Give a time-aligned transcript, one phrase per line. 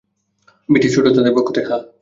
[0.69, 1.83] বিট্টো, ছোটি, তাদের পক্ষ থেকে, হ্যাঁঁ।